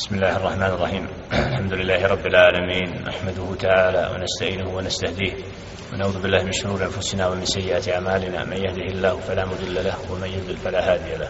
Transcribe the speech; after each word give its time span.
بسم 0.00 0.14
الله 0.14 0.36
الرحمن 0.36 0.62
الرحيم. 0.62 1.06
الحمد 1.32 1.72
لله 1.72 2.06
رب 2.06 2.26
العالمين 2.26 3.04
نحمده 3.04 3.54
تعالى 3.58 4.10
ونستعينه 4.14 4.76
ونستهديه. 4.76 5.32
ونعوذ 5.92 6.22
بالله 6.22 6.42
من 6.42 6.52
شرور 6.52 6.84
أنفسنا 6.84 7.28
ومن 7.28 7.44
سيئات 7.44 7.88
أعمالنا. 7.88 8.44
من 8.44 8.56
يهده 8.56 8.88
الله 8.96 9.16
فلا 9.16 9.44
مضل 9.44 9.74
له 9.74 9.94
ومن 10.12 10.28
يضلل 10.28 10.56
فلا 10.56 10.92
هادي 10.92 11.16
له. 11.20 11.28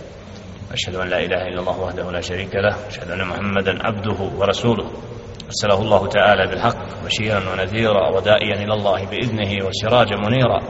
أشهد 0.72 0.94
أن 0.94 1.08
لا 1.08 1.18
إله 1.18 1.48
إلا 1.48 1.60
الله 1.60 1.80
وحده 1.80 2.10
لا 2.10 2.20
شريك 2.20 2.54
له. 2.54 2.76
أشهد 2.88 3.10
أن 3.10 3.24
محمدا 3.24 3.86
عبده 3.86 4.20
ورسوله. 4.38 4.90
أرسله 5.46 5.82
الله 5.82 6.06
تعالى 6.06 6.46
بالحق 6.46 7.04
بشيرا 7.04 7.42
ونذيرا 7.52 8.10
ودائيا 8.16 8.54
إلى 8.54 8.74
الله 8.74 9.06
بإذنه 9.06 9.66
وسراجا 9.66 10.16
منيرا. 10.16 10.60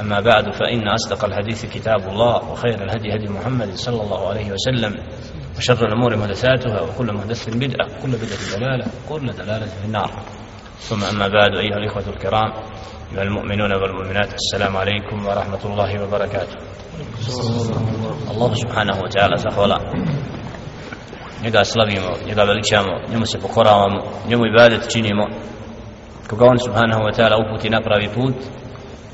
أما 0.00 0.20
بعد 0.20 0.44
فإن 0.50 0.88
أصدق 0.88 1.24
الحديث 1.24 1.66
كتاب 1.66 2.08
الله 2.08 2.50
وخير 2.50 2.82
الهدي 2.84 3.14
هدي 3.14 3.28
محمد 3.32 3.74
صلى 3.74 4.02
الله 4.02 4.28
عليه 4.28 4.52
وسلم. 4.52 4.94
وشر 5.58 5.86
الأمور 5.86 6.16
محدثاتها 6.16 6.80
وكل 6.80 7.12
محدث 7.12 7.48
بدعة 7.48 7.86
وكل 7.98 8.10
بدعة 8.10 8.56
دلالة 8.58 8.86
وكل 9.10 9.26
دلالة 9.26 9.66
في 9.66 9.84
النار 9.84 10.10
ثم 10.78 11.04
أما 11.04 11.28
بعد 11.28 11.56
أيها 11.56 11.76
الإخوة 11.76 12.02
الكرام 12.14 12.52
أيها 13.12 13.22
المؤمنون 13.22 13.72
والمؤمنات 13.72 14.34
السلام 14.34 14.76
عليكم 14.76 15.26
ورحمة 15.26 15.62
الله 15.64 16.02
وبركاته 16.04 16.56
subhanahu 18.54 19.00
wa 19.02 19.08
ta'ala 19.10 19.36
zahvala 19.36 19.78
njega 21.42 21.64
slavimo, 21.64 22.10
njega 22.26 22.44
veličamo 22.44 23.00
njemu 23.10 23.26
se 23.26 23.38
pokoravamo, 23.38 24.00
njemu 24.28 24.46
ibadet 24.46 24.90
činimo 24.92 25.26
koga 26.30 26.44
on 26.46 26.58
subhanahu 26.58 27.02
wa 27.02 27.12
ta'ala 27.16 27.36
uputi 27.36 27.70
na 27.70 27.80
pravi 27.80 28.08
put 28.08 28.34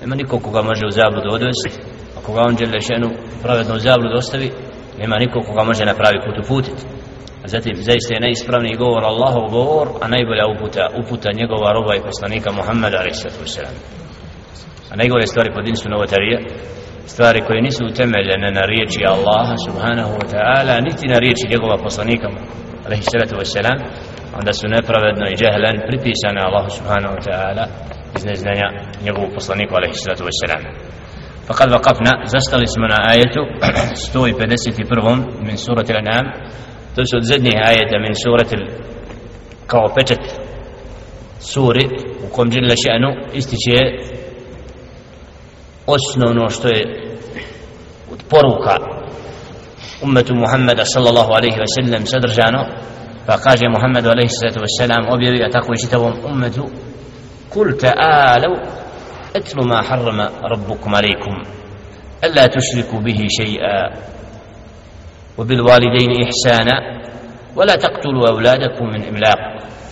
nema 0.00 0.14
niko 0.14 0.38
koga 0.38 0.62
može 0.62 0.86
u 0.86 0.90
zabludu 0.90 1.34
odvesti 1.34 1.70
a 2.18 2.20
koga 2.26 2.40
on 2.40 2.56
žele 2.58 2.80
šenu 2.80 3.10
pravedno 3.42 3.74
u 3.74 3.78
zabludu 3.78 4.16
ostavi 4.16 4.52
nema 4.98 5.16
niko 5.18 5.40
koga 5.40 5.64
može 5.64 5.84
na 5.84 5.94
pravi 5.94 6.18
put 6.24 6.36
uputiti 6.44 6.82
a 7.44 7.48
zatim 7.48 7.74
zaista 7.76 8.14
je 8.14 8.20
najispravniji 8.20 8.76
govor 8.84 9.04
Allahov 9.04 9.44
govor 9.50 9.86
a 10.02 10.08
najbolja 10.08 10.44
uputa 10.55 10.84
uputa 11.00 11.28
njegova 11.41 11.72
roba 11.72 11.92
i 11.94 12.05
poslanika 12.08 12.52
Muhammeda 12.52 12.98
a.s. 12.98 13.58
a 14.92 14.96
najgore 14.96 15.27
stvari 15.27 15.50
pod 15.54 15.69
insu 15.69 15.88
novotarije 15.88 16.38
stvari 17.06 17.41
koje 17.46 17.62
nisu 17.62 17.82
utemeljene 17.86 18.48
na 18.58 18.64
riječi 18.72 19.00
Allaha 19.14 19.54
subhanahu 19.66 20.12
wa 20.20 20.27
ta'ala 20.34 20.74
niti 20.86 21.06
na 21.12 21.19
riječi 21.19 21.52
njegova 21.52 21.76
poslanika 21.86 22.28
alaihi 22.86 23.02
salatu 23.12 23.34
wassalam 23.41 23.78
onda 24.38 24.52
su 24.52 24.66
nepravedno 24.69 25.24
i 25.28 25.36
džehlen 25.41 25.76
pripisane 25.88 26.41
Allahu 26.47 26.70
subhanahu 26.78 27.14
wa 27.16 27.22
ta'ala 27.28 27.64
iz 28.16 28.24
neznanja 28.24 28.69
njegovu 29.04 29.28
poslaniku 29.34 29.72
alaihi 29.78 29.94
salatu 30.04 30.24
wassalam 30.28 30.62
فقد 31.49 31.72
وقفنا 31.72 32.11
زستل 32.25 32.63
اسمنا 32.63 32.97
آية 33.13 33.33
151 34.13 35.44
من 35.47 35.55
سورة 35.55 35.85
الأنعام 35.89 36.25
تسود 36.95 37.22
زدني 37.22 37.69
آية 37.69 37.91
من 38.08 38.13
سورة 38.13 38.49
ال... 38.53 38.63
kao 39.67 39.88
pečet 39.95 40.19
suri 41.39 41.85
u 42.25 42.27
kom 42.35 42.52
žele 42.52 42.75
še'nu 42.75 43.09
ističe 43.33 43.77
osnovno 45.88 46.49
što 46.49 46.67
je 46.67 46.81
od 48.11 48.23
poruka 48.30 48.75
ummetu 50.03 50.35
Muhammeda 50.35 50.85
sallallahu 50.85 51.31
alaihi 51.31 51.58
wa 51.59 51.69
sallam 51.75 52.05
sadržano 52.05 52.66
pa 53.25 53.38
kaže 53.38 53.66
Muhammedu 53.69 54.09
alaihi 54.09 54.30
sallatu 54.30 54.59
wa 54.59 54.72
sallam 54.80 55.13
objavi 55.13 55.44
a 55.44 55.49
tako 55.49 55.73
i 55.73 55.81
čitavom 55.81 56.13
ummetu 56.31 56.66
kul 57.49 57.67
ta'alav 57.81 58.52
etlu 59.34 59.62
ma 59.66 59.82
harrama 59.88 60.27
rabbukum 60.52 60.94
alaikum 60.94 61.36
ألا 62.24 62.46
تشركوا 62.46 63.00
به 63.00 63.20
شيئا 63.41 63.92
وبالوالدين 65.38 66.10
إحسانا 66.24 66.76
ولا 67.56 67.76
تقتلوا 67.76 68.28
أولادكم 68.28 68.84
من 68.86 69.02
إملاق 69.04 69.38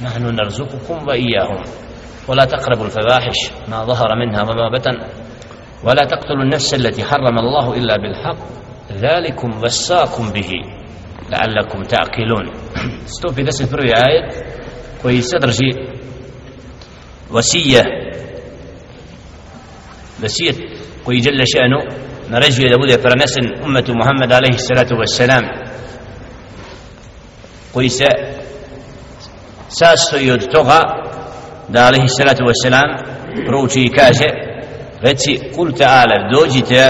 نحن 0.02 0.22
نرزقكم 0.34 1.08
وإياهم 1.08 1.62
ولا 2.28 2.44
تقربوا 2.44 2.86
الفواحش 2.86 3.38
ما 3.68 3.84
ظهر 3.84 4.08
منها 4.16 4.42
وما 4.42 4.68
بطن 4.68 4.96
ولا 5.84 6.04
تقتلوا 6.04 6.42
النفس 6.42 6.74
التي 6.74 7.04
حرم 7.04 7.38
الله 7.38 7.74
إلا 7.76 7.96
بالحق 7.96 8.40
ذلكم 8.92 9.50
وساكم 9.64 10.32
به 10.32 10.50
لعلكم 11.30 11.82
تعقلون 11.82 12.46
ستوفي 13.04 13.42
دس 13.42 13.60
الفروي 13.60 13.92
آية 14.08 14.28
koji 15.02 15.22
sadrži 15.22 15.70
wasije 17.30 18.11
wasijet 20.22 20.56
koji 21.04 21.22
jelle 21.24 21.44
še'nu 21.54 21.78
naređuje 22.28 22.70
da 22.70 22.78
bude 22.78 22.98
prenesen 22.98 23.46
umetu 23.66 23.94
Muhammed 23.94 24.32
alaihi 24.32 24.58
salatu 24.58 24.94
wassalam 24.94 25.44
koji 27.72 27.88
se 27.88 28.08
sastoji 29.68 30.30
od 30.30 30.52
toga 30.52 30.80
da 31.68 31.86
alaihi 31.86 32.08
salatu 32.08 32.44
wassalam 32.44 32.88
prouči 33.46 33.80
i 33.80 33.92
kaže 33.92 34.28
reci 35.00 35.40
kul 35.56 35.72
ta'ala 35.72 36.16
dođite 36.32 36.88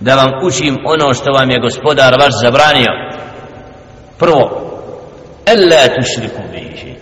da 0.00 0.14
vam 0.14 0.30
učim 0.42 0.76
ono 0.84 1.14
što 1.14 1.32
vam 1.32 1.50
je 1.50 1.60
gospodar 1.60 2.14
vaš 2.20 2.32
zabranio. 2.42 2.92
Prvo 4.18 4.42
Ella 5.46 5.94
tušriku 5.96 6.42
bihi 6.52 6.94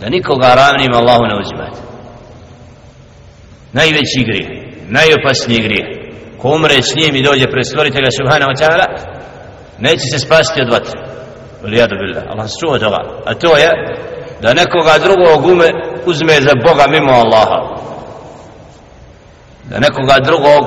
da 0.00 0.08
nikoga 0.08 0.54
ravnim 0.54 0.94
Allahu 0.94 1.22
ne 1.22 1.34
uzimate 1.40 1.95
najveći 3.78 4.20
grijeh 4.28 4.66
najopasniji 4.88 5.62
grijeh. 5.62 5.86
Ko 6.38 6.48
umre 6.48 6.82
s 6.82 6.94
njim 6.96 7.16
i 7.16 7.22
dođe 7.22 7.46
pred 7.50 7.66
stvoritelja 7.66 8.10
subhanahu 8.10 8.50
wa 8.52 8.58
ta'ala 8.62 8.86
neće 9.78 10.04
se 10.12 10.18
spasti 10.18 10.60
od 10.60 10.70
vatre. 10.72 11.00
Lijadu 11.62 11.94
billah, 12.00 12.24
Allah 12.28 12.46
se 12.46 12.56
čuva 12.60 12.78
toga 12.78 13.00
a 13.24 13.34
to 13.34 13.56
je 13.56 13.70
da 14.42 14.54
nekoga 14.54 14.94
drugog 15.06 15.46
ume 15.52 15.68
uzme 16.06 16.40
za 16.40 16.52
Boga 16.66 16.86
mimo 16.88 17.12
Allaha. 17.12 17.60
Da 19.64 19.78
nekoga 19.78 20.16
drugog 20.20 20.64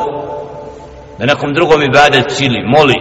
da 1.20 1.26
nekom 1.26 1.54
drugom 1.54 1.82
ibadet 1.82 2.26
cili, 2.36 2.62
moli. 2.76 2.96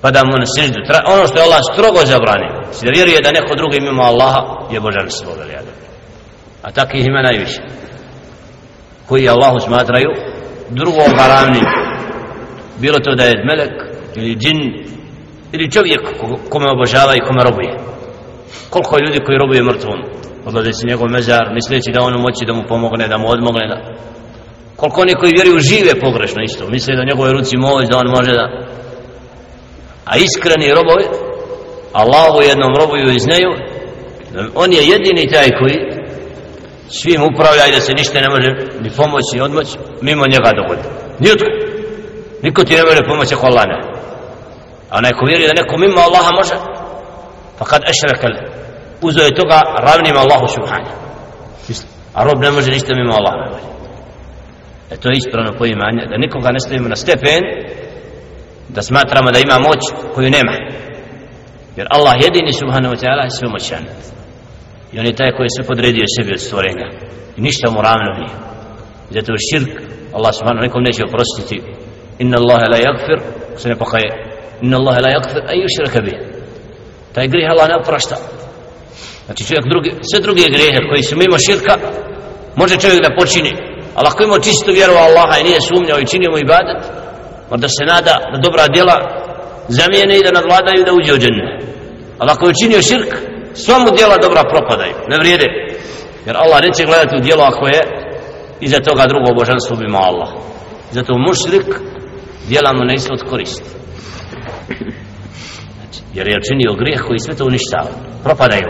Pa 0.00 0.10
da 0.10 0.24
mu 0.24 0.32
na 0.38 0.46
seždu 0.56 0.78
ono 1.14 1.26
što 1.26 1.38
je 1.38 1.44
Allah 1.44 1.62
strogo 1.72 2.00
zabranio. 2.04 2.52
Si 2.72 2.86
da 2.86 2.90
vjeruje 2.90 3.20
da 3.20 3.32
neko 3.32 3.54
drugi 3.56 3.80
mimo 3.80 4.02
Allaha 4.02 4.42
je 4.72 4.80
božanstvo 4.80 5.32
Lijadu 5.48 5.70
a 6.62 6.70
takih 6.70 7.06
ima 7.06 7.22
najviše 7.22 7.60
koji 9.08 9.28
Allahu 9.28 9.60
smatraju 9.60 10.10
drugom 10.70 11.10
haramnim. 11.18 11.64
Bilo 12.78 12.98
to 12.98 13.14
da 13.14 13.24
je 13.24 13.44
melek 13.48 13.72
ili 14.16 14.36
džin 14.36 14.58
ili 15.52 15.70
čovjek 15.70 16.00
kome 16.48 16.66
obožava 16.70 17.16
i 17.16 17.20
kome 17.20 17.44
robuje. 17.44 17.76
Koliko 18.70 18.96
je 18.96 19.04
ljudi 19.06 19.24
koji 19.24 19.38
robuje 19.38 19.62
mrtvom? 19.62 19.98
Odlaze 20.46 20.72
se 20.72 20.86
njegov 20.86 21.08
mezar 21.10 21.54
misleći 21.54 21.90
da 21.92 22.02
ono 22.02 22.18
moći 22.18 22.46
da 22.46 22.52
mu 22.52 22.62
pomogne 22.68 23.08
da 23.08 23.18
mu 23.18 23.30
odmogne 23.30 23.68
da 23.68 23.96
koliko 24.76 25.00
oni 25.00 25.14
koji 25.14 25.32
vjeruju 25.32 25.58
žive 25.58 26.00
pogrešno 26.00 26.42
isto 26.42 26.68
misle 26.68 26.96
da 26.96 27.04
njegove 27.04 27.32
ruci 27.32 27.56
moć 27.56 27.88
da 27.88 27.98
on 27.98 28.08
može 28.16 28.32
da 28.32 28.46
a 30.04 30.16
iskreni 30.16 30.74
robovi 30.78 31.04
Allahu 31.92 32.42
jednom 32.42 32.72
robuju 32.80 33.14
i 33.14 33.20
znaju 33.20 33.50
on 34.54 34.72
je 34.72 34.88
jedini 34.92 35.32
taj 35.32 35.48
koji 35.58 35.95
svim 36.88 37.22
upravlja 37.22 37.66
i 37.66 37.72
da 37.72 37.80
se 37.80 37.92
ništa 37.92 38.20
ne 38.20 38.28
može 38.28 38.50
ni 38.80 38.90
pomoći 38.90 39.32
ni 39.34 39.40
odmoći 39.40 39.78
mimo 40.00 40.26
njega 40.26 40.50
dogoditi. 40.60 40.88
nijutko 41.18 41.46
niko 42.42 42.64
ti 42.64 42.74
ne 42.74 42.84
može 42.84 43.02
pomoći 43.10 43.34
ako 43.34 43.46
Allah 43.46 43.64
ne. 43.66 43.78
A 44.90 45.00
neko 45.00 45.24
vjeri 45.24 45.46
da 45.46 45.52
neko 45.52 45.76
mimo 45.78 46.00
Allaha 46.00 46.30
može 46.40 46.54
pa 47.58 47.64
kad 47.64 47.82
ešrekal 47.92 48.30
uzo 49.02 49.20
je 49.20 49.34
toga 49.34 49.60
ravnim 49.78 50.16
Allahu 50.16 50.46
subhanahu. 50.48 50.96
a 52.14 52.24
rob 52.24 52.38
ne 52.42 52.50
može 52.50 52.70
ništa 52.70 52.94
mimo 52.94 53.12
Allaha. 53.14 53.36
Ne 53.44 53.50
može 53.50 53.76
e 54.90 54.96
to 54.96 55.08
je 55.08 55.16
ispravno 55.16 55.52
poimanje 55.58 56.06
da 56.10 56.16
nikoga 56.16 56.50
ne 56.52 56.60
stavimo 56.60 56.88
na 56.88 56.96
stepen 56.96 57.42
da 58.68 58.82
smatramo 58.82 59.30
da 59.30 59.38
ima 59.38 59.58
moć 59.58 59.82
koju 60.14 60.30
nema. 60.30 60.52
Jer 61.76 61.86
Allah 61.90 62.14
jedini 62.24 62.52
subhanahu 62.52 62.94
wa 62.94 63.00
ta'ala 63.02 63.22
je 63.24 63.30
sve 63.30 63.48
moćan 63.48 63.84
i 64.96 65.00
on 65.00 65.06
je 65.06 65.20
taj 65.20 65.32
koji 65.36 65.48
se 65.56 65.68
podredio 65.70 66.04
sebi 66.16 66.32
od 66.32 66.40
stvorenja. 66.40 66.86
I 67.36 67.40
ništa 67.40 67.70
mu 67.70 67.82
ravno 67.88 68.08
nije. 68.18 68.34
Zato 69.14 69.32
je 69.32 69.46
širk 69.50 69.72
Allah 70.16 70.32
subhanahu 70.34 70.64
nekom 70.66 70.82
neće 70.82 71.02
oprostiti. 71.08 71.56
Inna 72.22 72.36
Allahe 72.42 72.66
la 72.72 72.78
yagfir 72.86 73.18
se 73.60 73.68
ne 73.68 73.76
pokaje. 73.82 74.10
Inna 74.62 74.76
Allahe 74.80 75.00
la 75.06 75.10
yagfir 75.16 75.42
a 75.50 75.52
yushraka 75.62 76.00
bih. 76.06 76.18
Taj 77.14 77.26
grijeh 77.32 77.50
Allah 77.50 77.68
ne 77.68 77.76
oprašta. 77.82 78.16
Znači 79.26 79.44
čovjek 79.48 79.64
drugi, 79.72 79.90
sve 80.10 80.18
druge 80.20 80.44
grehe 80.56 80.80
koji 80.88 81.02
su 81.02 81.14
mimo 81.16 81.38
širka 81.38 81.74
može 82.60 82.74
čovjek 82.84 83.00
da 83.02 83.16
počini. 83.20 83.52
Ali 83.96 84.06
ako 84.08 84.22
ima 84.22 84.46
čistu 84.48 84.70
vjeru 84.72 84.92
Allaha 84.92 85.34
i 85.38 85.46
nije 85.48 85.60
sumnjao 85.68 85.98
i 86.00 86.10
činio 86.10 86.30
mu 86.30 86.38
ibadat 86.38 86.80
onda 87.50 87.68
se 87.68 87.84
nada 87.94 88.14
da 88.32 88.38
dobra 88.46 88.64
djela 88.74 88.96
zamijene 89.68 90.18
i 90.18 90.24
da 90.26 90.36
nadvladaju 90.38 90.84
da 90.86 90.92
uđe 90.92 91.12
u 91.14 91.18
džennu 91.22 91.44
ali 92.18 92.30
ako 92.30 92.48
je 92.48 92.58
činio 92.62 92.82
širk 92.82 93.35
sva 93.64 93.78
mu 93.78 93.90
djela 93.96 94.16
dobra 94.22 94.42
propadaju, 94.52 94.94
ne 95.08 95.16
vrijede. 95.18 95.48
Jer 96.26 96.36
Allah 96.36 96.58
neće 96.62 96.84
gledati 96.84 97.16
u 97.16 97.24
djelo 97.26 97.42
ako 97.44 97.66
je 97.66 97.80
iza 98.60 98.80
toga 98.80 99.06
drugo 99.06 99.34
božanstvo 99.38 99.76
bima 99.76 99.98
Allah. 99.98 100.28
Zato 100.90 101.18
mušrik 101.18 101.68
djela 102.48 102.72
mu 102.72 102.84
ne 102.84 102.94
isto 102.94 103.14
od 103.14 103.30
koristi. 103.30 103.70
Znači, 105.76 106.00
jer 106.14 106.28
je 106.28 106.44
činio 106.48 106.78
grijeh 106.80 107.00
koji 107.06 107.18
sve 107.18 107.34
to 107.34 107.44
uništava 107.44 107.90
propadaju 108.24 108.68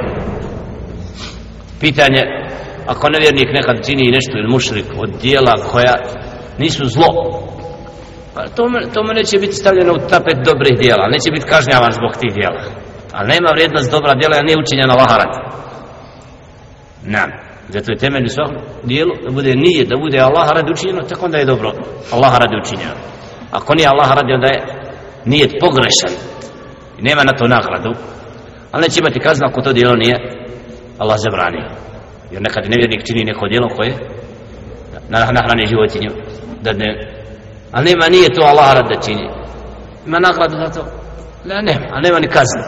pitanje 1.81 2.23
ako 2.87 3.09
nevjernik 3.09 3.49
nekad 3.53 3.87
čini 3.87 4.11
nešto 4.11 4.39
ili 4.39 4.53
mušrik 4.53 4.87
od 5.03 5.11
dijela 5.23 5.55
koja 5.73 5.95
nisu 6.59 6.85
zlo 6.87 7.11
pa 8.35 8.43
to, 8.49 8.63
to 8.95 9.03
mu 9.03 9.13
neće 9.13 9.39
biti 9.39 9.53
stavljeno 9.53 9.93
u 9.95 10.09
tapet 10.09 10.37
dobrih 10.45 10.79
dijela 10.81 11.09
neće 11.09 11.31
biti 11.31 11.47
kažnjavan 11.47 11.93
zbog 11.93 12.13
tih 12.21 12.33
dijela 12.35 12.86
ali 13.17 13.29
nema 13.29 13.49
vrijednost 13.53 13.91
dobra 13.91 14.15
dijela 14.15 14.43
nije 14.43 14.63
učinjena 14.65 14.95
laharat. 14.95 15.33
Nam 17.03 17.31
zato 17.69 17.93
je 17.93 17.99
temeljni 17.99 18.29
svak 18.29 18.51
dijelu 18.83 19.13
da 19.25 19.31
bude 19.33 19.53
nije 19.55 19.85
da 19.85 19.97
bude 19.97 20.19
Allah 20.21 20.49
radi 20.51 20.73
učinjeno 20.73 21.03
tako 21.03 21.25
onda 21.25 21.39
je 21.39 21.45
dobro. 21.45 21.73
Allah 22.13 22.33
radi 22.39 22.57
učinjeno. 22.63 22.97
Ako 23.51 23.75
nije 23.75 23.89
Allah 23.89 24.11
radi 24.19 24.33
onda 24.33 24.47
je 24.47 24.61
nije 25.25 25.59
pogrešan. 25.61 26.13
I 26.99 27.03
nema 27.03 27.23
na 27.25 27.33
to 27.39 27.49
nagradu. 27.49 27.93
Ali 28.73 28.83
neće 28.83 29.01
imati 29.01 29.21
kaznu 29.21 29.47
ako 29.47 29.61
to 29.61 29.73
dijelo 29.73 29.97
nije 29.97 30.17
Allah 30.99 31.17
zabranio. 31.19 31.69
Jer 32.33 32.43
nekad 32.43 32.71
nevjernik 32.71 33.07
čini 33.07 33.25
neko 33.25 33.49
dijelo 33.49 33.69
koje 33.77 33.93
na 35.09 35.19
nahrani 35.19 35.67
životinju 35.67 36.11
da 36.63 36.73
ne 36.73 37.17
ali 37.73 37.85
nema 37.85 38.09
nije 38.09 38.35
to 38.35 38.43
Allah 38.43 38.75
rad 38.75 38.89
da 38.89 39.01
čini. 39.01 39.31
Ima 40.07 40.19
nagradu 40.19 40.57
za 40.57 40.71
to? 40.71 40.87
Ne, 41.45 41.63
nema, 41.63 41.87
ali 41.91 42.03
nema 42.03 42.19
ni 42.19 42.29
kaznu 42.29 42.63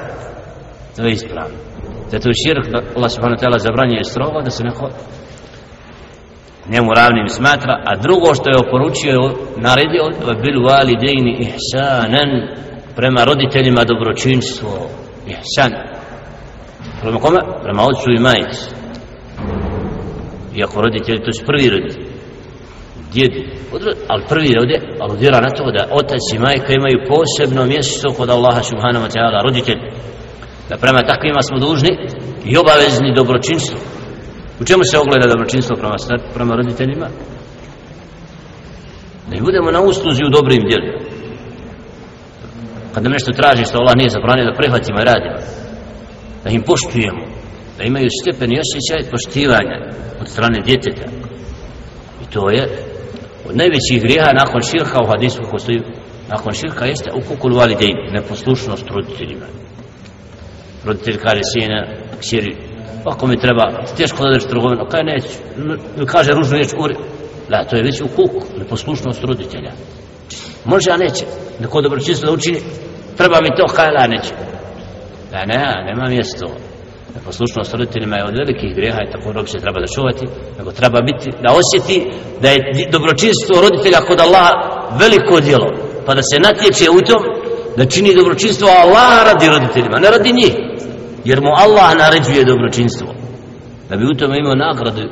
to 0.96 1.02
je 1.02 1.12
ispravno. 1.12 1.56
Zato 2.10 2.28
je 2.28 2.40
širk 2.44 2.66
da 2.72 2.78
Allah 2.96 3.10
subhanahu 3.10 3.38
wa 3.38 3.42
ta'ala 3.42 3.58
zabranjuje 3.58 4.04
strogo 4.04 4.42
da 4.42 4.50
se 4.50 4.64
neko 4.64 4.90
njemu 6.68 6.94
ravnim 6.94 7.28
smatra 7.28 7.82
a 7.86 7.96
drugo 7.96 8.34
što 8.34 8.50
je 8.50 8.62
oporučio 8.66 9.10
je 9.10 9.34
naredio 9.56 10.04
bil 10.42 10.62
validejni 10.64 11.32
ihsanan 11.40 12.30
prema 12.96 13.24
roditeljima 13.24 13.84
dobročinstvo 13.84 14.88
ihsan. 15.26 15.72
Prema 17.00 17.18
kome? 17.18 17.38
prema 17.62 17.82
ocu 17.82 18.10
i 18.10 18.20
majici 18.20 18.70
iako 20.56 20.80
roditelji 20.80 21.24
to 21.24 21.32
su 21.32 21.44
prvi 21.46 21.70
roditelji. 21.70 22.06
Djedi 23.12 23.46
ali 24.08 24.22
prvi 24.28 24.54
ovdje 24.60 24.76
aludira 25.00 25.40
na 25.40 25.50
to 25.50 25.70
da 25.70 25.88
otac 25.92 26.24
i 26.34 26.38
majka 26.38 26.72
imaju 26.72 26.98
posebno 27.08 27.64
mjesto 27.64 28.08
kod 28.16 28.30
Allaha 28.30 28.62
subhanahu 28.62 29.04
wa 29.06 29.12
ta'ala 29.14 29.42
roditelj 29.42 29.78
da 30.68 30.76
prema 30.76 31.02
takvima 31.02 31.42
smo 31.42 31.58
dužni 31.58 31.92
i 32.44 32.56
obavezni 32.56 33.14
dobročinstvo 33.14 33.78
u 34.60 34.64
čemu 34.64 34.82
se 34.84 34.98
ogleda 34.98 35.26
dobročinstvo 35.26 35.76
prema, 35.76 35.96
prema 36.34 36.54
roditeljima? 36.54 37.08
Da 39.28 39.36
i 39.36 39.40
budemo 39.40 39.70
na 39.70 39.80
usluzi 39.80 40.22
u 40.24 40.30
dobrim 40.30 40.62
djelima. 40.68 40.98
Pa 42.88 42.94
Kad 42.94 43.02
nam 43.02 43.12
nešto 43.12 43.32
traži 43.32 43.64
što 43.64 43.78
Allah 43.78 43.96
nije 43.96 44.10
zabranio 44.10 44.50
da 44.50 44.58
prihvatimo 44.58 45.00
i 45.00 45.04
radimo. 45.04 45.38
Da 46.44 46.50
im 46.50 46.62
poštujemo. 46.62 47.24
Da 47.78 47.84
imaju 47.84 48.08
stepen 48.20 48.52
i 48.52 48.62
osjećaj 48.64 49.10
poštivanja 49.10 49.78
od 50.20 50.28
strane 50.28 50.58
djeteta. 50.66 51.06
I 52.22 52.24
to 52.32 52.50
je 52.50 52.62
od 53.48 53.56
najvećih 53.56 54.02
grijeha 54.02 54.32
nakon 54.32 54.62
širka 54.62 54.98
u 55.02 55.06
hadisu 55.06 55.42
kako 55.42 55.58
stoji 55.58 55.82
nakon 56.28 56.52
širka 56.52 56.84
jeste 56.86 57.10
ukukul 57.12 57.54
validejn 57.54 57.96
neposlušnost 58.12 58.86
roditeljima 58.90 59.46
roditelj 60.88 61.16
kaže 61.16 61.40
sine 61.52 61.96
kćeri 62.20 62.56
ako 63.04 63.26
mi 63.26 63.40
treba 63.40 63.64
teško 63.96 64.24
da 64.24 64.30
daš 64.30 64.44
trgovinu. 64.44 64.86
Kaj 64.90 65.02
neću. 65.04 65.28
Kaže 66.06 66.32
ružnu 66.32 66.54
riječ 66.56 66.70
uri. 66.78 66.96
Da 67.48 67.64
to 67.64 67.76
je 67.76 67.82
već 67.82 68.00
u 68.00 68.08
kuku 68.08 68.40
neposlušnost 68.58 69.24
roditelja. 69.24 69.72
Može 70.64 70.90
a 70.90 70.96
neće. 70.96 71.24
Neko 71.60 71.80
dobročinstvo 71.80 72.26
da 72.26 72.32
učini 72.32 72.60
treba 73.16 73.40
mi 73.40 73.56
to 73.56 73.74
kaj 73.74 73.88
da 73.98 74.06
neće. 74.06 74.32
Da 75.30 75.44
ne, 75.44 75.84
nema 75.84 76.08
mjesto 76.08 76.46
neposlušnost 77.14 77.74
roditeljima 77.74 78.16
je 78.16 78.24
od 78.24 78.34
velikih 78.38 78.74
grijeha 78.76 78.98
i 79.02 79.12
tako 79.12 79.32
rob 79.32 79.46
se 79.48 79.58
treba 79.58 79.80
da 79.80 79.86
čuvati 79.86 80.26
nego 80.58 80.72
treba 80.72 81.00
biti 81.00 81.30
da 81.42 81.48
osjeti 81.60 82.10
da 82.42 82.48
je 82.48 82.88
dobročinstvo 82.92 83.60
roditelja 83.60 84.00
kod 84.00 84.20
Allaha 84.20 84.52
veliko 85.00 85.40
djelo 85.40 85.68
pa 86.06 86.14
da 86.14 86.22
se 86.22 86.36
natječe 86.40 86.90
u 86.90 87.00
tom 87.00 87.22
da 87.76 87.86
čini 87.86 88.14
dobročinstvo 88.14 88.68
Allah 88.68 89.24
radi 89.24 89.46
roditeljima 89.48 89.98
ne 89.98 90.10
radi 90.10 90.32
njih 90.32 90.54
jer 91.28 91.40
mu 91.40 91.50
Allah 91.64 91.88
naređuje 92.02 92.44
dobročinstvo. 92.44 93.08
Da 93.88 93.96
bi 93.96 94.04
u 94.04 94.18
tome 94.18 94.34
imao 94.38 94.54
nagradu 94.54 95.04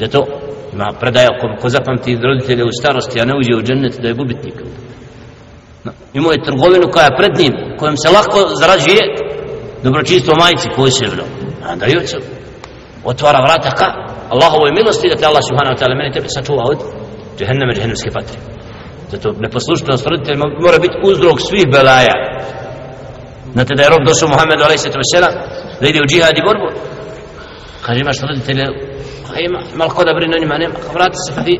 za 0.00 0.06
to 0.08 0.20
ima 0.72 0.88
predaja 1.00 1.30
ko, 1.40 1.46
ko 1.60 1.68
zapamti 1.68 2.18
roditelje 2.30 2.64
u 2.64 2.76
starosti 2.80 3.20
a 3.20 3.24
ne 3.24 3.34
uđe 3.38 3.52
u 3.56 3.62
džennet 3.66 3.94
da 4.02 4.08
je 4.08 4.18
gubitnik. 4.20 4.58
No, 5.84 5.90
imao 6.14 6.32
je 6.32 6.44
trgovinu 6.46 6.86
koja 6.92 7.04
je 7.04 7.18
pred 7.20 7.32
njim 7.40 7.54
kojom 7.78 7.96
se 7.96 8.08
lako 8.16 8.38
zarađuje 8.60 9.02
dobročinstvo 9.84 10.32
majci 10.42 10.68
posebno. 10.76 11.24
A 11.66 11.76
da 11.76 11.86
jucu 11.86 12.18
otvara 13.04 13.40
vrata 13.46 13.70
ka 13.70 13.88
Allahovoj 14.34 14.72
milosti 14.78 15.10
da 15.12 15.16
te 15.16 15.26
Allah 15.26 15.42
subhanahu 15.48 15.74
wa 15.74 15.80
ta'ala 15.80 15.94
meni 15.98 16.12
tebe 16.12 16.28
sačuva 16.36 16.62
od 16.72 16.78
džehenneme 17.38 17.72
džehennemske 17.74 18.10
patre. 18.16 18.38
Zato 19.10 19.26
neposlušnost 19.44 20.06
roditeljima 20.06 20.46
mora 20.64 20.78
biti 20.78 20.96
uzrok 21.10 21.40
svih 21.40 21.66
belaja 21.72 22.16
znate 23.52 23.74
da 23.74 23.82
je 23.82 23.88
rob 23.88 24.02
došao 24.06 24.28
Muhammedu 24.28 24.62
a.s. 24.64 24.84
da 25.80 25.88
ide 25.88 26.00
u 26.02 26.06
džihad 26.10 26.38
i 26.38 26.46
borbu? 26.48 26.68
Kaže 27.84 28.00
imaš 28.00 28.20
roditelje? 28.20 28.64
A 29.34 29.40
ima 29.40 29.60
malo 29.74 29.90
ko 29.90 30.04
da 30.04 30.12
brine 30.14 30.36
o 30.36 30.40
njima 30.40 30.58
nema. 30.58 30.74
Vrati 30.94 31.18
se 31.24 31.32
pa 31.34 31.40
fa 31.40 31.44
fi 31.46 31.54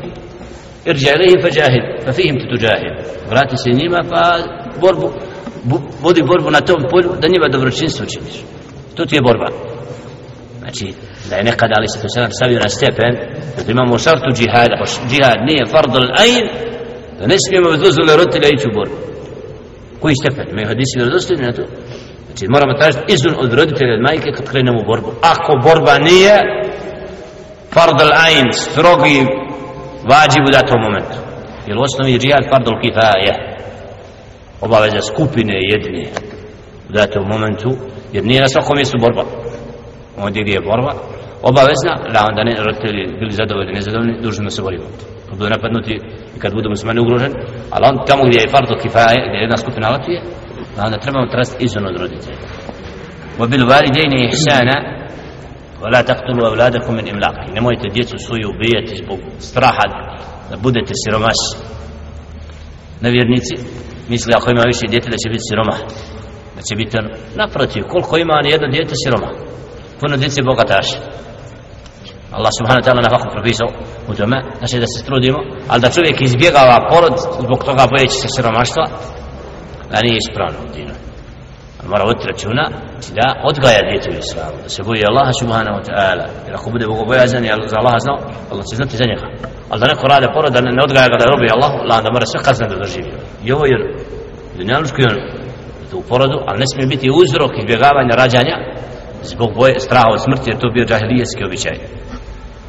irđa 0.89 1.11
ilihim 1.15 1.41
fa 1.43 1.49
džahid 1.55 1.83
fa 2.05 2.11
fihim 2.11 2.35
tu 2.49 2.55
džahid 2.63 2.93
vrati 3.29 3.57
se 3.57 3.69
njima 3.81 3.99
pa 4.11 4.21
borbu 4.81 5.07
vodi 6.01 6.23
borbu 6.23 6.49
na 6.51 6.61
tom 6.61 6.81
polju 6.91 7.11
da 7.21 7.27
njima 7.27 7.47
dobročinstvo 7.51 8.05
činiš. 8.05 8.35
To 8.95 9.05
ti 9.05 9.15
je 9.15 9.21
borba. 9.21 9.49
Znači 10.59 10.93
da 11.29 11.35
je 11.35 11.43
nekada 11.43 11.73
ali 11.77 11.87
se 11.87 12.01
to 12.01 12.09
sada 12.09 12.29
stavio 12.31 12.59
na 12.59 12.69
stepen 12.69 13.13
da 13.65 13.71
imamo 13.71 13.97
šartu 13.97 14.29
džihada 14.37 14.75
džihad 15.09 15.39
nije 15.49 15.63
fardul 15.73 16.07
ajn 16.23 16.45
da 17.19 17.27
ne 17.27 17.35
smijemo 17.45 17.69
bez 17.71 17.79
dozvole 17.79 18.17
roditelja 18.17 18.49
ići 18.51 18.67
u 18.69 18.75
borbu 18.77 19.08
koji 20.01 20.15
stepen? 20.21 20.45
Imaju 20.49 20.67
hadisi 20.67 20.97
vjerodostojni 20.99 21.45
na 21.45 21.51
to? 21.51 21.63
Znači 22.25 22.45
moramo 22.53 22.73
tražiti 22.79 23.13
izun 23.13 23.33
od 23.43 23.53
roditelja 23.53 23.93
od 23.93 24.01
majke 24.01 24.29
kad 24.35 24.49
krenemo 24.51 24.79
u 24.81 24.87
borbu. 24.89 25.11
Ako 25.33 25.51
borba 25.67 25.95
nije 26.09 26.35
fardal 27.73 28.11
ain, 28.25 28.47
strogi 28.53 29.19
vađiv 30.11 30.43
u 30.47 30.51
datom 30.57 30.79
momentu. 30.87 31.17
Jer 31.67 31.77
u 31.77 31.81
osnovi 31.81 32.19
džihad 32.19 32.43
fardal 32.51 32.75
kifaje. 32.81 33.33
Obaveza 34.61 35.01
skupine 35.11 35.55
jedne 35.71 36.03
u 36.89 36.91
datom 36.93 37.23
momentu 37.33 37.69
jer 38.13 38.23
nije 38.25 38.41
na 38.41 38.47
svakom 38.47 38.75
mjestu 38.75 38.97
borba. 38.99 39.23
Ovdje 40.23 40.43
gdje 40.43 40.53
je 40.53 40.67
borba 40.71 40.93
obavezna 41.49 41.93
da 42.13 42.25
onda 42.29 42.43
ne 42.43 42.55
roditelji 42.63 43.03
bili 43.19 43.31
zadovoljni 43.31 43.73
nezadovoljni 43.73 44.21
dužno 44.21 44.49
se 44.49 44.61
borimo 44.61 44.85
budu 45.31 45.49
napadnuti 45.49 45.93
i 46.35 46.39
kad 46.39 46.53
budu 46.53 46.69
muslimani 46.69 46.99
ugroženi 46.99 47.35
ali 47.69 47.85
on 47.89 48.05
tamo 48.07 48.23
gdje 48.27 48.39
je 48.39 48.49
fardo 48.49 48.75
kifaje 48.81 49.17
gdje 49.27 49.37
je 49.37 49.41
jedna 49.41 49.57
skupina 49.57 49.89
latuje 49.89 50.21
da 50.75 50.85
onda 50.85 50.97
trebamo 50.97 51.27
trasti 51.27 51.63
izvan 51.65 51.85
od 51.85 51.97
roditelja 52.01 52.37
وبال 53.39 53.63
والدين 53.71 54.13
إحسانا 54.29 54.75
ولا 55.81 56.01
تقتلوا 56.01 56.47
أولادكم 56.47 56.93
من 56.93 57.07
إملاق 57.07 57.35
nemojte 57.55 57.89
djecu 57.93 58.17
svoju 58.17 58.49
ubijati 58.49 59.03
zbog 59.03 59.19
straha 59.39 59.85
da 60.49 60.57
budete 60.57 60.93
siromasi 61.03 61.57
nevjernici 63.01 63.55
misli 64.09 64.33
ako 64.35 64.51
ima 64.51 64.63
više 64.65 64.85
djete 64.89 65.09
da 65.09 65.17
će 65.17 65.29
biti 65.29 65.43
siroma 65.49 65.75
da 66.55 66.61
će 66.61 66.75
biti 66.75 66.97
naprotiv 67.35 67.83
koliko 67.83 68.17
ima 68.17 68.41
jedno 68.45 68.67
djete 68.67 68.93
siroma 69.03 69.29
puno 69.99 70.17
djece 70.17 70.41
bogataši 70.41 70.97
Allah 72.37 72.51
subhanahu 72.59 72.81
wa 72.81 72.85
ta'ala 72.87 73.01
na 73.01 73.09
faku 73.09 73.27
propisao 73.35 73.69
u 74.09 74.13
tome. 74.19 74.37
Znači 74.59 74.79
da 74.79 74.87
se 74.93 75.05
trudimo 75.07 75.39
ali 75.69 75.81
da 75.81 75.89
čovjek 75.89 76.17
izbjegava 76.21 76.87
porod 76.91 77.15
zbog 77.45 77.59
toga 77.63 77.83
bojeći 77.91 78.15
se 78.21 78.27
siromaštva 78.35 78.85
da 79.91 79.97
nije 80.01 80.17
ispravno 80.17 80.59
u 80.65 80.73
dinu. 80.75 80.93
Mora 81.91 82.03
voditi 82.03 82.27
računa 82.31 82.65
da 83.19 83.27
odgaja 83.49 83.81
djete 83.87 84.07
u 84.09 84.19
islamu 84.23 84.57
da 84.63 84.69
se 84.69 84.83
boji 84.83 85.09
Allah 85.09 85.27
subhanahu 85.41 85.77
wa 85.79 85.83
ta'ala. 85.89 86.25
Jer 86.45 86.53
ako 86.57 86.67
bude 86.73 86.85
bogobojazan 86.87 87.45
i 87.45 87.49
za 87.71 87.77
Allah 87.81 87.95
znao 88.05 88.19
Allah 88.51 88.65
će 88.69 88.75
znati 88.79 88.99
za 89.01 89.05
njega. 89.11 89.27
Ali 89.69 89.79
da 89.81 89.87
neko 89.87 90.07
rade 90.13 90.27
porod 90.35 90.51
da 90.53 90.61
ne 90.61 90.83
odgaja 90.87 91.07
ga 91.13 91.17
da 91.21 91.25
robi 91.31 91.47
Allah 91.55 91.99
da 92.03 92.09
mora 92.15 92.25
sve 92.25 92.39
kazne 92.47 92.67
da 92.67 92.75
doživi. 92.83 93.11
I 93.45 93.51
ovo 93.55 93.65
je 93.65 93.75
ono, 93.77 93.87
dunjalučki 94.57 95.01
on 95.09 95.17
u 95.99 96.01
porodu 96.09 96.37
ali 96.47 96.59
ne 96.59 96.67
smije 96.71 96.87
biti 96.87 97.15
uzrok 97.21 97.51
izbjegavanja 97.57 98.13
rađanja 98.21 98.55
zbog 99.31 99.49
boje 99.59 99.79
straha 99.79 100.07
od 100.13 100.23
smrti 100.23 100.49
jer 100.49 100.57
to 100.59 100.69
bio 100.75 100.85
džahilijetski 100.85 101.43
običaj 101.43 101.77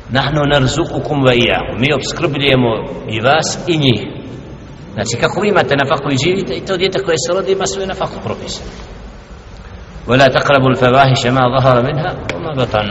nahnu 0.09 0.41
narzukukum 0.53 1.23
wa 1.27 1.33
iyahum 1.33 1.79
mi 1.79 1.93
obskrbljujemo 1.93 2.71
i 3.09 3.19
vas 3.21 3.57
i 3.67 3.77
njih 3.77 4.01
znači 4.93 5.15
kako 5.21 5.41
vi 5.41 5.49
imate 5.49 5.75
na 5.75 5.85
faku 5.85 6.09
i 6.11 6.21
živite 6.25 6.53
i 6.53 6.65
to 6.65 6.77
djete 6.77 6.99
koje 6.99 7.17
se 7.17 7.33
rodi 7.33 7.51
ima 7.51 7.65
svoje 7.65 7.87
na 7.87 7.93
faku 7.93 8.19
propisane 8.23 8.69
ولا 10.07 10.27
تقربوا 10.27 10.69
الفواحش 10.69 11.25
ما 11.25 11.43
ظهر 11.55 11.77
منها 11.81 12.11
وما 12.35 12.53
بطن 12.53 12.87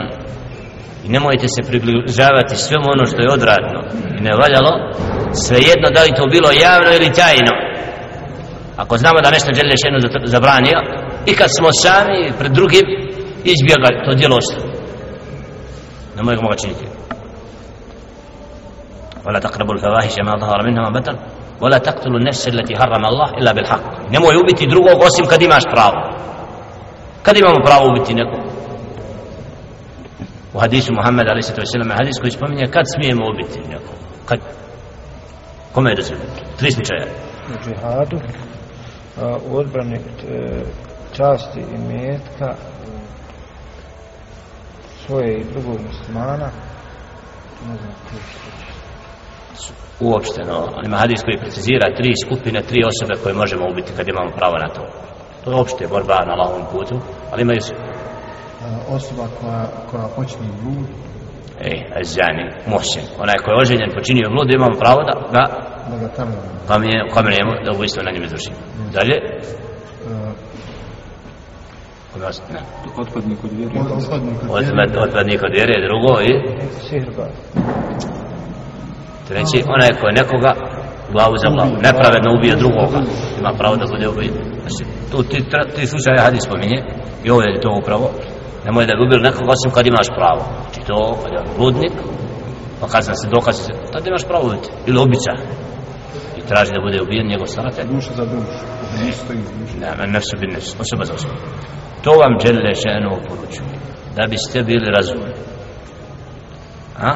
i 1.04 1.09
nemojte 1.09 1.49
se 1.49 1.62
približavati 1.69 2.57
svemu 2.57 2.85
ono 2.95 3.07
što 3.07 3.23
je 3.23 3.33
odradno 3.33 3.81
i 4.19 4.21
ne 4.21 4.33
valjalo 4.40 4.73
svejedno 5.33 5.88
da 5.95 6.02
li 6.02 6.16
to 6.16 6.26
bilo 6.26 6.50
javno 6.66 6.90
ili 6.97 7.12
tajno 7.12 7.54
ako 8.76 8.97
znamo 8.97 9.21
da 9.21 9.31
nešto 9.31 9.50
žele 9.54 9.75
šenu 9.85 9.99
zabranio 10.25 10.78
i 11.26 11.33
kad 11.35 11.50
smo 11.57 11.69
sami 11.85 12.33
pred 12.38 12.52
drugim 12.52 12.87
izbjegali 13.45 14.04
to 14.07 14.14
djelo 14.14 14.37
ostaje 14.37 14.64
ne 16.16 16.23
možemo 16.23 16.49
ga 16.49 16.57
činiti 16.57 16.85
ولا 19.26 19.38
تقربوا 19.38 19.75
الفواحش 19.75 20.14
ما 20.19 20.33
ظهر 20.40 20.66
منها 20.66 20.90
ما 20.90 21.00
بطن 21.00 21.16
ولا 21.61 21.78
تقتلوا 21.78 22.19
النفس 22.19 22.49
التي 22.49 22.76
حرم 22.76 23.04
الله 23.07 23.28
الا 23.40 23.52
بالحق 23.52 24.11
nemoj 24.11 24.37
ubiti 24.37 24.66
drugog 24.66 25.02
osim 25.02 25.26
kad 25.26 25.43
imaš 25.43 25.64
pravo 25.64 26.00
kad 27.23 27.37
imamo 27.37 27.64
pravo 27.64 27.87
ubiti 27.90 28.14
nekog 28.14 28.40
u 30.54 30.59
hadisu 30.59 30.93
Muhammed 30.95 31.28
ali 31.28 31.43
se 31.43 31.54
to 31.54 31.61
je 31.61 31.95
hadis 31.95 32.21
koji 32.21 32.31
spominje 32.31 32.66
kad 32.66 32.85
smijemo 32.95 33.25
ubiti 33.31 33.59
nekog 33.59 33.95
kad 34.26 34.38
kome 35.73 35.90
je 35.90 35.97
dozvoljeno 35.97 36.31
tri 36.59 36.71
slučaja 36.71 37.07
u 37.49 37.64
džihadu 37.64 38.19
u 39.50 39.57
odbrani 39.57 39.95
e, 39.95 40.00
časti 41.16 41.61
i 41.61 41.78
metka 41.78 42.54
svoje 45.07 45.38
i 45.38 45.45
drugog 45.45 45.78
muslimana 45.88 46.50
ne 47.69 47.76
znam 47.76 47.95
uopšteno 50.00 50.68
ima 50.86 50.98
hadis 50.98 51.22
koji 51.24 51.38
precizira 51.38 51.96
tri 51.98 52.12
skupine, 52.25 52.62
tri 52.62 52.79
osobe 52.91 53.22
koje 53.24 53.34
možemo 53.34 53.70
ubiti 53.72 53.91
kad 53.98 54.08
imamo 54.08 54.32
pravo 54.39 54.58
na 54.58 54.70
to. 54.75 54.84
To 55.44 55.51
je 55.51 55.58
uopšte 55.58 55.88
borba 55.88 56.25
na 56.25 56.36
lavom 56.36 56.63
putu 56.72 56.96
ali 57.32 57.41
imaju 57.41 57.62
se 57.62 57.74
osoba 58.89 59.27
koja, 59.41 59.65
koja 59.91 60.08
počne 60.15 60.48
blud. 60.62 60.88
Ej, 61.62 61.79
azjani, 62.00 62.46
muhsin 62.68 63.03
onaj 63.20 63.38
koji 63.44 63.53
je 63.53 63.62
oženjen, 63.62 63.91
počinio 63.94 64.29
blud 64.34 64.50
imamo 64.51 64.75
pravo 64.79 65.01
da 65.10 65.13
ga 65.36 65.44
da 65.89 65.98
ga 65.98 66.08
tamo 66.08 66.36
kamenujemo 67.13 67.51
da 67.65 67.72
ubojstvo 67.72 68.03
na 68.03 68.12
njim 68.12 68.24
izvršimo 68.24 68.58
dalje? 68.94 69.15
Kod 72.13 72.22
vas, 72.22 72.41
ne. 72.53 72.62
Otpadnik 72.98 73.44
od 73.44 73.51
vjere. 73.51 73.74
Otpadnik 75.06 75.44
od 75.44 75.51
vjere, 75.53 75.74
drugo 75.88 76.22
i... 76.22 76.32
Sihrba. 79.29 79.50
Treći, 79.51 79.67
onaj 79.75 79.91
ko 80.00 80.07
je 80.07 80.19
nekoga 80.21 80.51
glavu 81.13 81.36
za 81.43 81.50
glavu, 81.55 81.74
nepravedno 81.88 82.29
ubije 82.38 82.55
drugoga, 82.55 83.00
ima 83.39 83.51
pravo 83.59 83.75
da 83.75 83.86
bude 83.93 84.07
ubijen. 84.09 84.33
Znači, 84.63 84.81
tu 85.12 85.17
ti, 85.29 85.38
ti 85.75 85.88
slučaje 85.88 86.25
hadis 86.25 86.43
spominje, 86.43 86.79
i 87.25 87.29
ovo 87.31 87.41
je 87.41 87.62
to 87.62 87.69
upravo, 87.81 88.07
nemoj 88.65 88.86
da 88.86 88.93
bi 88.95 89.05
ubili 89.05 89.21
nekoga 89.21 89.51
osim 89.57 89.71
kad 89.75 89.88
imaš 89.88 90.09
pravo. 90.19 90.43
Znači 90.63 90.81
to, 90.88 90.98
kad 91.21 91.31
je 91.33 91.39
bludnik, 91.57 91.95
pa 92.79 92.88
kad 92.88 93.01
se 93.05 93.27
dokazi 93.36 93.62
se, 93.63 93.74
tad 93.91 94.07
imaš 94.07 94.24
pravo 94.29 94.43
ubiti, 94.48 94.69
ili 94.88 95.00
ubica. 95.05 95.33
I 96.38 96.41
traži 96.50 96.71
da 96.75 96.81
bude 96.81 97.01
ubijen 97.01 97.27
njegov 97.27 97.48
staratelj. 97.48 97.88
Duša 97.93 98.12
za 98.19 98.25
dušu. 98.25 98.63
Ne, 99.81 99.89
men 99.98 100.12
nefsu 100.12 100.36
bin 100.41 100.51
nefsu, 100.55 100.75
osoba 100.79 101.03
za 101.05 101.13
osoba. 101.13 101.36
To 102.03 102.12
vam 102.21 102.33
dželle 102.41 102.75
šenu 102.83 103.12
poručuje, 103.27 103.69
da 104.15 104.27
biste 104.27 104.63
bili 104.63 104.86
razumni. 104.98 105.33
A? 107.01 107.12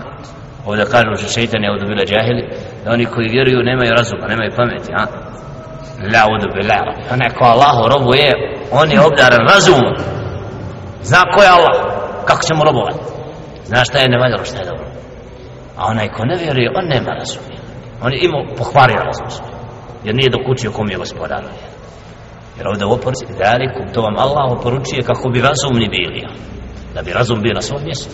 Ovdje 0.66 0.86
kažemo 0.86 1.16
što 1.16 1.28
šeitan 1.28 1.64
je 1.64 1.72
ovdje 1.72 2.06
džahili 2.06 2.44
da 2.84 2.92
oni 2.92 3.06
koji 3.06 3.28
vjeruju 3.30 3.64
nemaju 3.64 3.92
razuma, 3.92 4.28
nemaju 4.28 4.52
pameti 4.56 4.92
a? 5.00 5.06
la 6.14 6.22
ovdje 6.32 6.48
onaj 7.14 7.30
pa 7.30 7.36
ko 7.38 7.46
Allahu 7.46 7.82
robu 7.94 8.14
je 8.16 8.32
on 8.72 8.92
je 8.92 9.02
obdaran 9.02 9.48
razum 9.54 9.82
zna 11.02 11.22
ko 11.34 11.44
je 11.44 11.50
Allah 11.50 11.76
kako 12.26 12.42
će 12.48 12.54
mu 12.54 12.64
robovati 12.64 13.04
zna 13.66 13.86
šta 13.86 13.98
je 14.00 14.10
nevaljalo 14.10 14.46
šta 14.46 14.58
je 14.58 14.70
dobro. 14.70 14.86
A 15.78 15.82
onaj 15.92 16.08
ko 16.08 16.26
ne 16.26 16.36
vjeruje 16.44 16.72
on 16.76 16.86
nema 16.86 17.12
razum 17.20 17.44
on 18.04 18.14
je 18.14 18.20
imao 18.22 18.56
pohvario 18.58 19.02
razum 19.10 19.54
jer 20.04 20.16
nije 20.16 20.30
dokučio 20.30 20.72
kom 20.72 20.90
je 20.90 20.98
gospodar. 20.98 21.44
Jer 22.58 22.68
ovdje 22.68 22.86
oporci 22.86 23.26
dalikum 23.44 23.94
to 23.94 24.02
vam 24.02 24.18
Allah 24.18 24.52
oporučuje 24.52 25.02
kako 25.04 25.30
bi 25.30 25.42
razumni 25.42 25.90
bili 25.90 26.28
da 26.94 27.02
bi 27.02 27.14
razum 27.14 27.42
bio 27.42 27.54
na 27.54 27.62
svom 27.62 27.84
mjestu. 27.84 28.10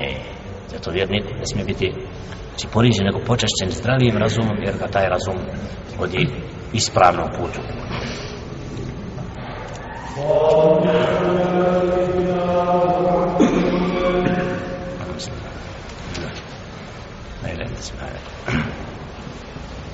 E. 0.00 0.37
Zato 0.71 0.91
vjernik 0.91 1.23
ne 1.39 1.45
smije 1.51 1.65
biti 1.65 1.93
znači 2.49 2.67
ponižen 2.73 3.05
nego 3.05 3.19
počašćen 3.19 3.69
zdravijim 3.71 4.17
razumom 4.17 4.57
jer 4.65 4.77
ga 4.77 4.87
taj 4.87 5.09
razum 5.09 5.37
vodi 5.99 6.27
ispravnom 6.73 7.29
putu. 7.37 7.61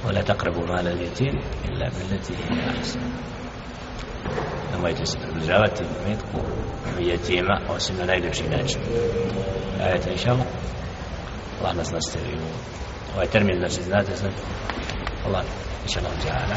ولا 0.06 0.22
تقربوا 0.22 0.66
مال 0.66 0.88
اليتيم 0.88 1.40
إلا 1.66 1.90
بالتي 1.90 2.34
هي 2.34 2.70
أحسن 2.70 3.00
nemojte 4.72 5.06
se 5.06 5.18
približavati 5.20 5.84
metku 6.08 6.40
jetima 7.00 7.62
osim 7.70 7.98
na 7.98 8.06
najljepši 8.06 8.44
način 8.50 8.82
ajete 9.81 10.13
inša 10.13 10.31
Allah 10.31 10.47
Allah 11.61 11.77
nas 11.77 11.91
nastavi 11.91 12.35
u 12.35 13.15
ovaj 13.15 13.27
termin 13.27 13.59
znači 13.59 13.83
znate 13.83 14.17
znači 14.17 14.37
Allah 15.27 15.45
inša 15.85 16.01
Allah 16.01 16.13
ta'ala 16.25 16.57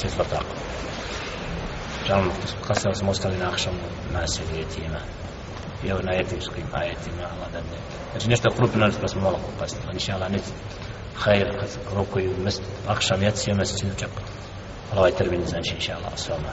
četvrtak 0.00 0.44
žalom 2.06 2.30
kasnije 2.66 2.94
smo 2.94 3.10
ostali 3.10 3.36
na 3.38 3.48
akšamu 3.48 3.78
nasilje 4.12 4.58
jetima 4.58 5.00
i 5.84 5.92
ovo 5.92 6.02
na 6.02 6.12
jetimskim 6.12 6.64
ajetima 6.72 7.22
Allah 7.22 7.52
da 7.52 7.58
ne. 7.58 7.78
Znači 8.10 8.28
nešto 8.28 8.50
krupno 8.50 8.90
pa 9.00 9.08
smo 9.08 9.20
malo 9.20 9.38
kupasti 9.46 9.78
inša 9.92 10.14
Allah 10.14 10.30
ne 10.30 10.38
hajr 11.16 11.58
kad 11.60 11.68
rukuju 11.96 12.34
akšam 12.88 13.22
jacija 13.22 13.56
mjesečno 13.56 13.90
čak. 13.98 14.10
Ovaj 14.96 15.10
termin 15.10 15.46
znači 15.46 15.74
inša 15.74 15.92
Allah 15.96 16.12
sve 16.16 16.34
vama 16.34 16.52